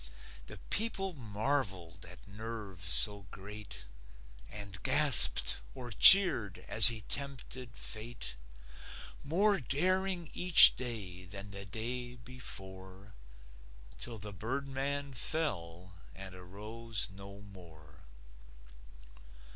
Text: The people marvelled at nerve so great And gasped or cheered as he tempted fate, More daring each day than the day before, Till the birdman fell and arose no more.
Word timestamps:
The 0.47 0.57
people 0.71 1.13
marvelled 1.13 2.07
at 2.07 2.27
nerve 2.27 2.81
so 2.89 3.27
great 3.29 3.85
And 4.49 4.81
gasped 4.81 5.57
or 5.75 5.91
cheered 5.91 6.65
as 6.67 6.87
he 6.87 7.01
tempted 7.01 7.77
fate, 7.77 8.35
More 9.23 9.59
daring 9.59 10.31
each 10.33 10.75
day 10.75 11.25
than 11.25 11.51
the 11.51 11.65
day 11.65 12.15
before, 12.15 13.13
Till 13.99 14.17
the 14.17 14.33
birdman 14.33 15.13
fell 15.13 15.93
and 16.15 16.33
arose 16.33 17.09
no 17.11 17.39
more. 17.41 17.99